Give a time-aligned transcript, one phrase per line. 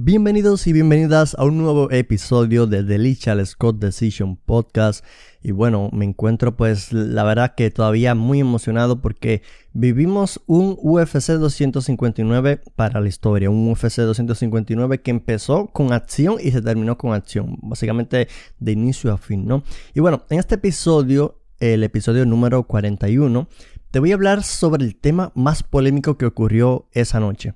[0.00, 5.04] Bienvenidos y bienvenidas a un nuevo episodio de The Scott Decision Podcast.
[5.42, 9.42] Y bueno, me encuentro pues la verdad que todavía muy emocionado porque
[9.72, 13.50] vivimos un UFC 259 para la historia.
[13.50, 17.58] Un UFC 259 que empezó con acción y se terminó con acción.
[17.60, 18.28] Básicamente
[18.60, 19.64] de inicio a fin, ¿no?
[19.94, 23.48] Y bueno, en este episodio, el episodio número 41,
[23.90, 27.54] te voy a hablar sobre el tema más polémico que ocurrió esa noche.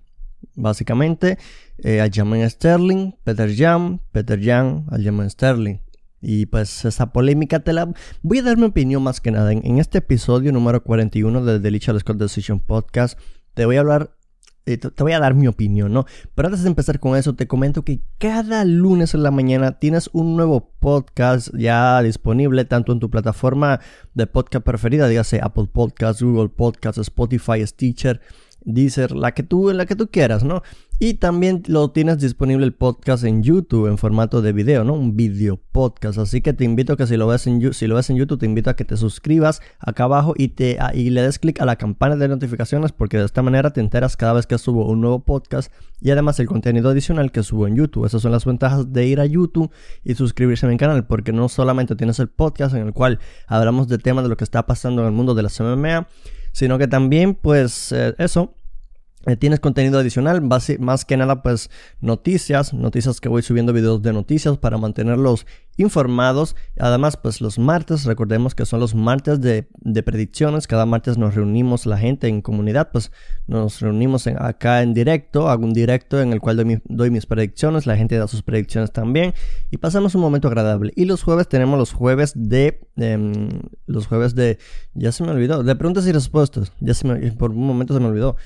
[0.54, 1.38] Básicamente,
[1.78, 5.78] eh, Aljamain Sterling, Peter Jan, Peter Jan, Aljamain Sterling.
[6.20, 7.92] Y pues esa polémica te la
[8.22, 9.52] voy a dar mi opinión más que nada.
[9.52, 13.18] En, este episodio número 41 del Lichal Scott Decision Podcast,
[13.54, 14.12] te voy a hablar
[14.64, 16.06] eh, te, voy a dar mi opinión, ¿no?
[16.36, 20.08] Pero antes de empezar con eso, te comento que cada lunes en la mañana tienes
[20.12, 23.80] un nuevo podcast ya disponible tanto en tu plataforma
[24.14, 28.20] de podcast preferida, dígase Apple Podcasts, Google Podcasts, Spotify, Stitcher,
[28.64, 30.62] Deezer, la que tú, la que tú quieras, ¿no?
[31.04, 34.92] Y también lo tienes disponible el podcast en YouTube en formato de video, ¿no?
[34.92, 36.16] Un video podcast.
[36.16, 38.38] Así que te invito a que si lo ves en, si lo ves en YouTube,
[38.38, 41.64] te invito a que te suscribas acá abajo y, te, y le des clic a
[41.64, 45.00] la campana de notificaciones porque de esta manera te enteras cada vez que subo un
[45.00, 48.06] nuevo podcast y además el contenido adicional que subo en YouTube.
[48.06, 49.72] Esas son las ventajas de ir a YouTube
[50.04, 53.88] y suscribirse a mi canal porque no solamente tienes el podcast en el cual hablamos
[53.88, 56.06] de temas de lo que está pasando en el mundo de la MMA,
[56.52, 58.54] sino que también pues eh, eso
[59.26, 61.70] eh, tienes contenido adicional, más que nada pues
[62.00, 65.46] noticias, noticias que voy subiendo videos de noticias para mantenerlos
[65.76, 66.56] informados.
[66.78, 69.68] Además pues los martes, recordemos que son los martes de,
[70.02, 73.12] predicciones, cada martes nos reunimos la gente en comunidad, pues
[73.46, 77.96] nos reunimos acá en directo, hago un directo en el cual doy, mis predicciones, la
[77.96, 79.34] gente da sus predicciones también
[79.70, 80.92] y pasamos un momento agradable.
[80.96, 83.48] Y los jueves tenemos los jueves de, em,
[83.86, 84.58] los jueves de,
[84.94, 88.00] ya se me olvidó, de preguntas y respuestas, ya se me, por un momento se
[88.00, 88.36] me olvidó.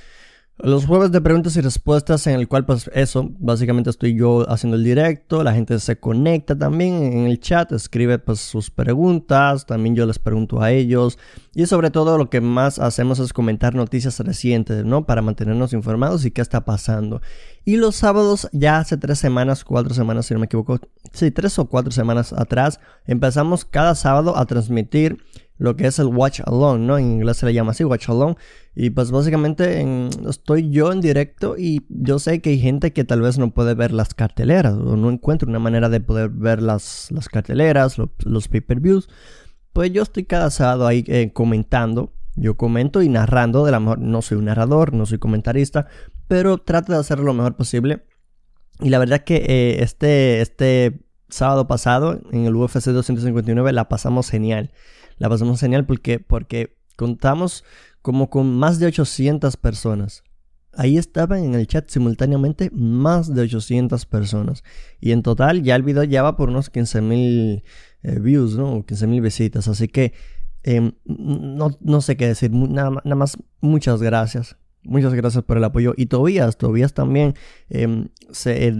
[0.59, 4.79] Los jueves de preguntas y respuestas en el cual pues eso, básicamente estoy yo haciendo
[4.79, 9.95] el directo, la gente se conecta también en el chat, escribe pues sus preguntas, también
[9.95, 11.19] yo les pregunto a ellos
[11.55, 15.05] y sobre todo lo que más hacemos es comentar noticias recientes, ¿no?
[15.05, 17.20] Para mantenernos informados y qué está pasando.
[17.67, 20.80] Y los sábados, ya hace tres semanas, cuatro semanas si no me equivoco,
[21.13, 25.19] sí, tres o cuatro semanas atrás, empezamos cada sábado a transmitir
[25.58, 26.98] lo que es el watch alone, ¿no?
[26.98, 28.36] En inglés se le llama así, watch alone.
[28.74, 29.84] Y pues básicamente
[30.28, 33.74] estoy yo en directo y yo sé que hay gente que tal vez no puede
[33.74, 38.48] ver las carteleras o no encuentra una manera de poder ver las, las carteleras, los
[38.48, 39.08] pay-per-views.
[39.72, 42.12] Pues yo estoy cada sábado ahí eh, comentando.
[42.34, 43.98] Yo comento y narrando de la mejor.
[43.98, 45.86] No soy un narrador, no soy comentarista,
[46.28, 48.05] pero trato de hacer lo mejor posible.
[48.80, 51.00] Y la verdad que eh, este, este
[51.30, 54.70] sábado pasado en el UFC 259 la pasamos genial
[55.19, 57.65] la pasamos genial porque, porque contamos
[58.03, 60.23] como con más de 800 personas.
[60.73, 64.63] Ahí estaban en el chat simultáneamente más de 800 personas.
[65.01, 67.65] Y en total ya el video ya va por unos 15.000 mil
[68.03, 68.85] eh, views, ¿no?
[68.85, 69.69] 15.000 visitas.
[69.69, 70.13] Así que
[70.63, 72.53] em, no, no, sé qué decir.
[72.53, 74.57] Nada, nada, más muchas gracias.
[74.83, 75.95] Muchas gracias por el apoyo.
[75.97, 77.35] Y Tobías, Tobías también,
[77.71, 78.73] eh, se,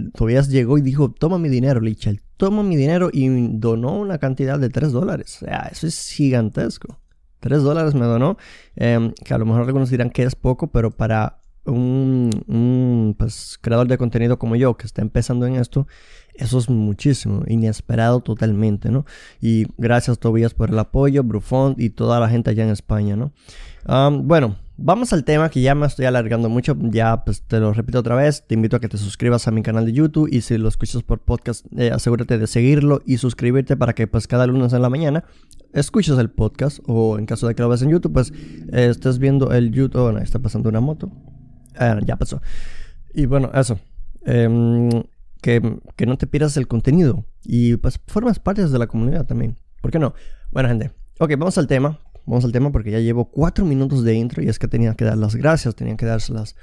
[0.49, 3.27] llegó y dijo, toma mi dinero, Lichel, toma mi dinero y
[3.57, 5.37] donó una cantidad de 3 dólares.
[5.41, 6.99] O sea, eso es gigantesco.
[7.39, 8.37] 3 dólares me donó,
[8.75, 13.57] em, que a lo mejor algunos dirán que es poco, pero para un, un pues,
[13.61, 15.87] creador de contenido como yo, que está empezando en esto,
[16.37, 19.05] eso es muchísimo, inesperado totalmente, ¿no?
[19.41, 23.31] Y gracias Tobías por el apoyo, Brufond y toda la gente allá en España, ¿no?
[24.23, 27.99] bueno, vamos al tema que ya me estoy alargando mucho, ya pues te lo repito
[27.99, 30.57] otra vez, te invito a que te suscribas a mi canal de YouTube y si
[30.57, 34.73] lo escuchas por podcast, eh, asegúrate de seguirlo y suscribirte para que pues cada lunes
[34.73, 35.23] en la mañana
[35.73, 38.31] escuches el podcast o en caso de que lo veas en YouTube, pues
[38.71, 41.11] eh, estés viendo el YouTube, bueno, está pasando una moto,
[41.75, 42.41] ah, ya pasó.
[43.13, 43.79] Y bueno, eso.
[44.25, 44.89] Em,
[45.41, 45.61] que,
[46.05, 49.57] no te pierdas el contenido y pues formas parte de la comunidad también.
[49.81, 50.13] ¿Por qué no?
[50.51, 50.91] Bueno, gente.
[51.19, 51.99] Ok, vamos al tema.
[52.27, 55.05] Vamos al tema porque ya llevo cuatro minutos de intro y es que tenía que
[55.05, 56.57] dar las gracias, tenía que dárselas.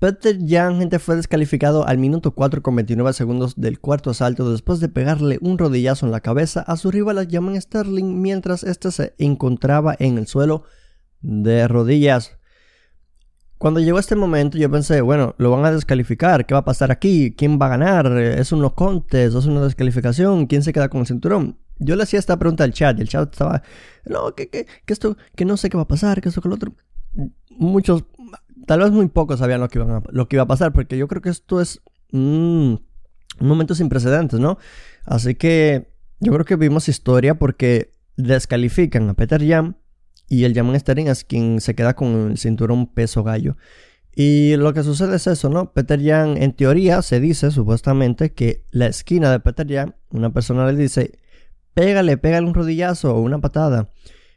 [0.00, 4.80] Peter Jan, gente, fue descalificado al minuto 4 con 29 segundos del cuarto asalto después
[4.80, 9.14] de pegarle un rodillazo en la cabeza a su rival Jaman Sterling mientras este se
[9.18, 10.64] encontraba en el suelo
[11.20, 12.36] de rodillas.
[13.58, 16.90] Cuando llegó este momento yo pensé, bueno, lo van a descalificar, ¿qué va a pasar
[16.90, 17.32] aquí?
[17.36, 18.10] ¿Quién va a ganar?
[18.18, 19.36] ¿Es un no contest?
[19.36, 20.46] ¿Es una descalificación?
[20.46, 21.58] ¿Quién se queda con el cinturón?
[21.80, 23.62] Yo le hacía esta pregunta al chat y el chat estaba,
[24.04, 26.48] no, que, que, que esto, que no sé qué va a pasar, que esto, que
[26.48, 26.74] lo otro.
[27.58, 28.04] Muchos,
[28.66, 30.96] tal vez muy pocos sabían lo que, iba a, lo que iba a pasar, porque
[30.96, 31.80] yo creo que esto es
[32.12, 32.84] un
[33.40, 34.58] momento sin precedentes, ¿no?
[35.04, 35.90] Así que
[36.20, 39.76] yo creo que vimos historia porque descalifican a Peter Jam
[40.28, 43.56] y el Jaman Sterling es quien se queda con el cinturón peso gallo.
[44.14, 45.72] Y lo que sucede es eso, ¿no?
[45.72, 50.70] Peter Jan, en teoría, se dice supuestamente que la esquina de Peter Jan, una persona
[50.70, 51.18] le dice,
[51.74, 53.90] pégale, pégale un rodillazo o una patada.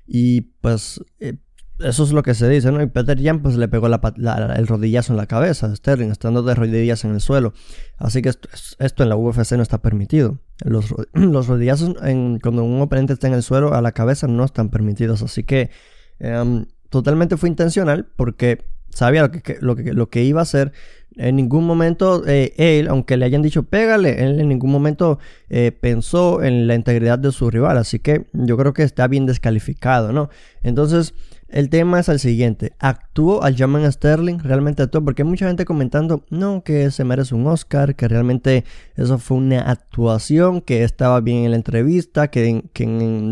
[0.05, 1.37] Y pues eh,
[1.79, 2.81] eso es lo que se dice, ¿no?
[2.81, 6.55] Y Peter Jan pues le pegó el rodillazo en la cabeza a Sterling, estando de
[6.55, 7.53] rodillas en el suelo.
[7.97, 10.39] Así que esto, en la UFC no está permitido.
[10.63, 11.95] Los, rodillazos
[12.41, 15.23] cuando un oponente está en el suelo a la cabeza no están permitidos.
[15.23, 15.71] Así que
[16.19, 20.73] em, totalmente fue intencional porque sabía lo que, lo que, lo que iba a hacer.
[21.15, 25.19] En ningún momento eh, él, aunque le hayan dicho pégale, él en ningún momento
[25.49, 27.77] eh, pensó en la integridad de su rival.
[27.77, 30.29] Así que yo creo que está bien descalificado, ¿no?
[30.63, 31.13] Entonces,
[31.53, 32.73] el tema es el siguiente.
[32.79, 34.39] ¿Actuó al Jaman Sterling?
[34.39, 35.03] ¿Realmente actuó?
[35.03, 39.37] Porque hay mucha gente comentando, no, que se merece un Oscar, que realmente eso fue
[39.37, 42.63] una actuación, que estaba bien en la entrevista, que,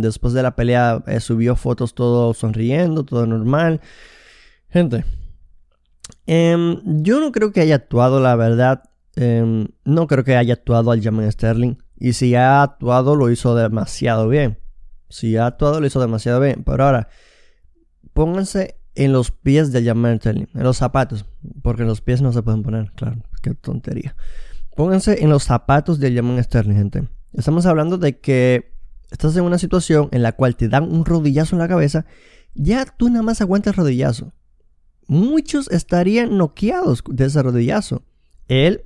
[0.02, 3.82] después de la pelea eh, subió fotos todo sonriendo, todo normal.
[4.70, 5.04] Gente,
[6.32, 8.84] em, yo no creo que haya actuado, la verdad.
[9.16, 11.76] Em, no creo que haya actuado al Jaman Sterling.
[11.98, 14.58] Y si ha actuado, lo hizo demasiado bien.
[15.10, 16.64] Si ha actuado, lo hizo demasiado bien.
[16.64, 17.10] Pero ahora
[18.14, 21.26] pónganse en los pies de Jamal Sterling, en los zapatos,
[21.62, 24.16] porque en los pies no se pueden poner, claro, qué tontería.
[24.76, 27.08] Pónganse en los zapatos de Jamal Sterling, gente.
[27.34, 28.74] Estamos hablando de que
[29.10, 32.06] estás en una situación en la cual te dan un rodillazo en la cabeza,
[32.54, 34.34] ya tú nada más aguantas el rodillazo.
[35.12, 38.02] Muchos estarían noqueados de ese rodillazo.
[38.48, 38.86] Él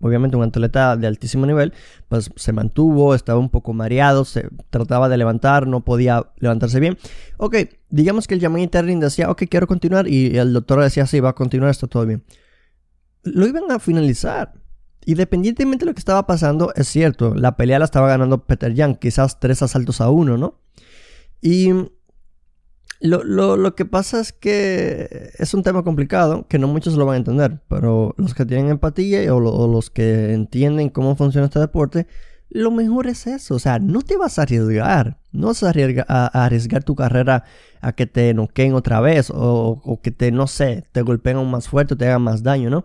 [0.00, 1.74] obviamente un atleta de altísimo nivel,
[2.08, 6.96] pues se mantuvo, estaba un poco mareado, se trataba de levantar, no podía levantarse bien.
[7.36, 7.56] Ok,
[7.90, 11.30] digamos que el Jermaine Sterling decía, ok, quiero continuar, y el doctor decía, sí, va
[11.30, 12.24] a continuar, está todo bien.
[13.22, 14.54] Lo iban a finalizar.
[15.04, 18.98] Independientemente de lo que estaba pasando, es cierto, la pelea la estaba ganando Peter Young,
[18.98, 20.58] quizás tres asaltos a uno, ¿no?
[21.42, 21.68] Y
[23.00, 27.18] lo, que pasa es que es un tema complicado que no muchos lo van a
[27.18, 32.06] entender, pero los que tienen empatía o, los que entienden cómo funciona este deporte,
[32.48, 36.84] lo mejor es eso, o sea, no te vas a arriesgar, no vas a arriesgar,
[36.84, 37.44] tu carrera
[37.80, 41.50] a que te noqueen otra vez o, o, que te, no sé, te golpeen aún
[41.50, 42.84] más fuerte o te hagan más daño, ¿no?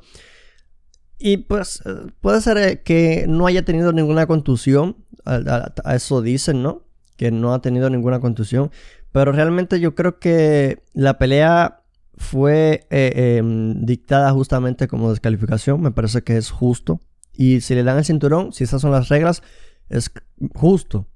[1.24, 1.84] Y pues
[2.20, 6.88] puede ser que no haya tenido ninguna contusión, a eso dicen, ¿no?
[7.16, 8.72] Que no ha tenido ninguna contusión,
[9.12, 11.82] pero realmente yo creo que la pelea
[12.16, 15.82] fue eh, em, dictada justamente como descalificación.
[15.82, 17.02] Me parece que es justo.
[17.34, 19.42] Y si le dan el cinturón, si esas son las reglas,
[19.90, 20.12] es
[20.54, 21.08] justo.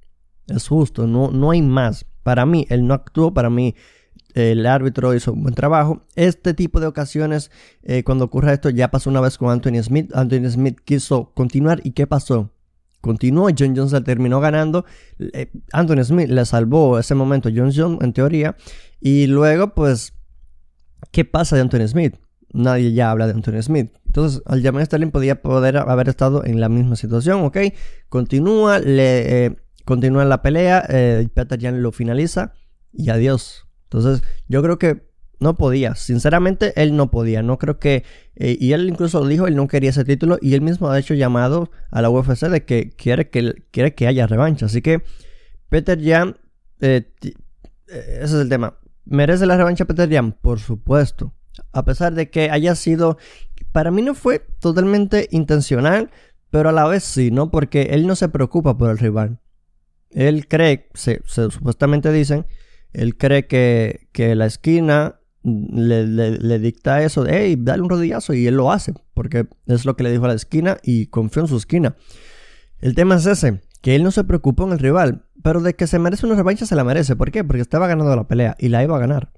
[0.48, 1.08] Es justo.
[1.08, 2.06] No, no hay más.
[2.24, 3.34] Para mí, él no actuó.
[3.34, 3.76] Para mí,
[4.34, 6.04] el árbitro hizo un buen trabajo.
[6.16, 7.52] Este tipo de ocasiones,
[7.84, 10.12] eh, cuando ocurre esto, ya pasó una vez con Anthony Smith.
[10.14, 11.80] Anthony Smith quiso continuar.
[11.84, 12.52] ¿Y qué pasó?
[13.06, 13.50] Continuó.
[13.58, 14.84] John Jones terminó ganando.
[15.20, 18.56] Eh, Anthony Smith le salvó ese momento John Jones, en teoría.
[19.00, 20.14] Y luego, pues,
[21.12, 22.16] ¿qué pasa de Anthony Smith?
[22.52, 23.92] Nadie ya habla de Anthony Smith.
[24.08, 27.58] Entonces, al llamar Sterling podía poder haber estado en la misma situación, ¿ok?
[28.10, 29.56] Continúa, le, eh,
[29.86, 32.54] continúa la pelea, eh, Peter Jan lo finaliza
[32.92, 33.68] y adiós.
[33.84, 35.05] Entonces, yo creo que
[35.40, 38.04] no podía, sinceramente él no podía, no creo que,
[38.36, 41.00] eh, y él incluso lo dijo, él no quería ese título y él mismo ha
[41.00, 44.68] hecho llamado a la UFC de que quiere que, quiere que haya revancha.
[44.68, 45.04] Así que
[45.70, 46.38] Peter Jan,
[46.82, 47.34] eh, eh,
[47.88, 48.78] ese es el tema.
[49.06, 50.34] ¿Merece la revancha Peter Jan?
[50.34, 51.34] Por supuesto.
[51.72, 53.18] A pesar de que haya sido,
[53.72, 56.12] para mí no fue totalmente intencional,
[56.50, 57.52] pero a la vez sí, ¿no?
[57.52, 59.40] Porque él no se preocupa por el rival.
[60.12, 62.46] Él cree, se, supuestamente dicen,
[62.94, 68.48] él cree que, que la esquina le, dicta eso de, hey, dale un rodillazo y
[68.48, 71.48] él lo hace, porque es lo que le dijo a la esquina y confió en
[71.48, 71.96] su esquina.
[72.80, 75.88] El tema es ese, que él no se preocupó en el rival, pero de que
[75.88, 77.16] se merece una revancha se la merece.
[77.16, 77.44] ¿Por qué?
[77.44, 79.32] Porque estaba ganando la pelea y la iba a ganar.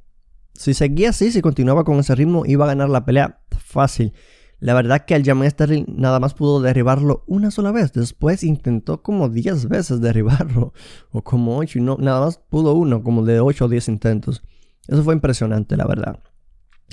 [0.53, 4.13] Si seguía así, si continuaba con ese ritmo, iba a ganar la pelea fácil.
[4.59, 7.93] La verdad que al Jamal Sterling nada más pudo derribarlo una sola vez.
[7.93, 10.73] Después intentó como 10 veces derribarlo.
[11.11, 14.43] O como 8 y no, nada más pudo uno, como de 8 o 10 intentos.
[14.87, 16.19] Eso fue impresionante, la verdad.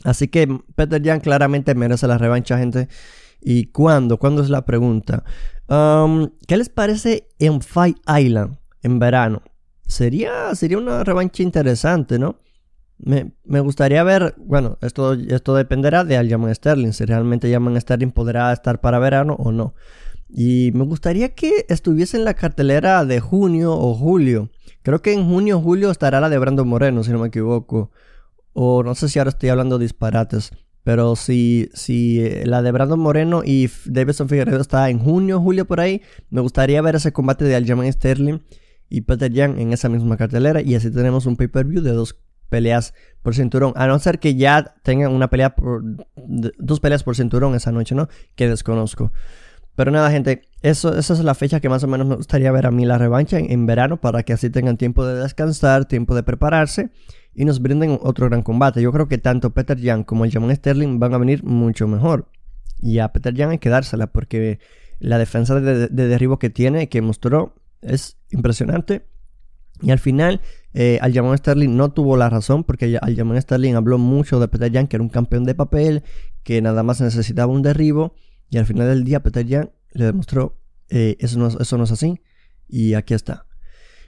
[0.02, 2.88] Así que Peter Jan claramente merece la revancha, gente.
[3.40, 4.18] ¿Y cuándo?
[4.18, 5.24] ¿Cuándo es la pregunta?
[5.68, 9.42] Um, ¿Qué les parece en Fight Island en verano?
[9.86, 12.40] Sería, sería una revancha interesante, ¿no?
[12.96, 18.52] Me, gustaría ver, bueno, esto, esto dependerá de Aljaman Sterling, si realmente Aljaman Sterling podrá
[18.52, 19.74] estar para verano o no.
[20.36, 24.50] Y me gustaría que estuviese en la cartelera de junio o julio.
[24.82, 27.92] Creo que en junio o julio estará la de Brandon Moreno, si no me equivoco.
[28.52, 30.50] O no sé si ahora estoy hablando disparates.
[30.82, 35.40] Pero si, si eh, la de Brandon Moreno y Davidson Figueredo está en junio o
[35.40, 38.40] julio por ahí, me gustaría ver ese combate de Aljamain Sterling
[38.88, 40.62] y Peter Young en esa misma cartelera.
[40.62, 44.74] Y así tenemos un pay-per-view de dos peleas por cinturón, a no ser que ya
[44.82, 45.82] tengan una pelea por
[46.16, 48.08] dos peleas por cinturón esa noche, ¿no?
[48.34, 49.12] Que desconozco.
[49.76, 52.66] Pero nada, gente, eso, esa es la fecha que más o menos me gustaría ver
[52.66, 56.22] a mí la revancha en, verano para que así tengan tiempo de descansar, tiempo de
[56.22, 56.90] prepararse
[57.34, 58.80] y nos brinden otro gran combate.
[58.80, 62.28] Yo creo que tanto Peter Jan como el Jamon Sterling van a venir mucho mejor.
[62.80, 64.60] Y a Peter Jan hay que dársela porque
[65.00, 69.06] la defensa de, derribo que tiene, que mostró, es impresionante.
[69.82, 70.40] Y al final,
[70.72, 74.46] eh, al Jamon Sterling no tuvo la razón porque al Jamon Sterling habló mucho de
[74.46, 76.04] Peter Jan, que era un campeón de papel,
[76.44, 78.14] que nada más necesitaba un derribo.
[78.54, 79.44] Y al final del día Peter
[79.94, 80.56] le demostró
[80.88, 82.20] eh, eso, no, eso no es así.
[82.68, 83.46] Y aquí está.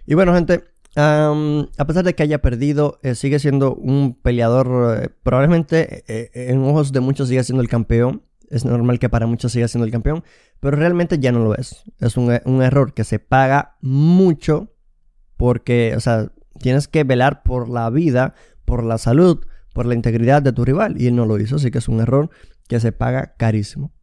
[0.07, 0.63] Y bueno, gente,
[0.95, 6.93] a pesar de que haya perdido, eh, sigue siendo un peleador, eh, probablemente en ojos
[6.93, 8.23] de muchos sigue siendo el campeón.
[8.49, 10.23] Es normal que para muchos siga siendo el campeón,
[10.61, 11.83] pero realmente ya no lo es.
[11.99, 14.73] Es un, un error que se paga mucho
[15.37, 18.35] porque, o sea, tienes que velar por la vida,
[18.65, 21.73] por la salud, por la integridad de tu rival y él no lo hizo, así
[21.73, 22.31] que es un error
[22.69, 23.96] que se paga carísimo.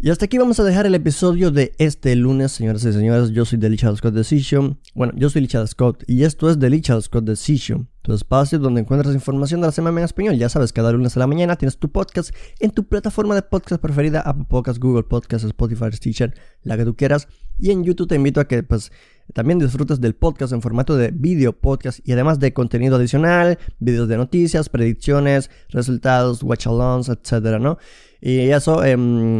[0.00, 3.30] Y hasta aquí vamos a dejar el episodio de este lunes, señoras y señores.
[3.32, 4.78] Yo soy Delicia Scott Decision.
[4.94, 9.12] Bueno, yo soy Lichard Scott y esto es Delicia Scott Decision, tu espacio donde encuentras
[9.12, 10.36] información de la semana en español.
[10.36, 13.82] Ya sabes, cada lunes a la mañana tienes tu podcast en tu plataforma de podcast
[13.82, 17.26] preferida, Apple Podcasts, Google Podcasts, Spotify, Stitcher, la que tú quieras.
[17.58, 18.92] Y en YouTube te invito a que pues
[19.34, 24.08] también disfrutes del podcast en formato de video podcast y además de contenido adicional, videos
[24.08, 27.78] de noticias, predicciones, resultados, watch alongs, etcétera, ¿no?
[28.20, 29.38] Y eso, em,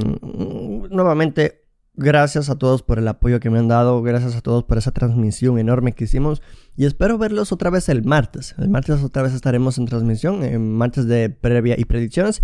[0.90, 1.64] nuevamente,
[1.94, 4.92] gracias a todos por el apoyo que me han dado, gracias a todos por esa
[4.92, 6.42] transmisión enorme que hicimos
[6.76, 8.54] y espero verlos otra vez el martes.
[8.58, 12.40] El martes otra vez estaremos en transmisión, en martes de previa y predicciones.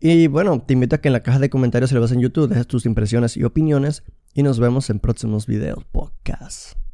[0.00, 2.20] Y bueno, te invito a que en la caja de comentarios, si lo ves en
[2.20, 4.04] YouTube, dejes tus impresiones y opiniones
[4.34, 6.87] y nos vemos en próximos videos, podcast.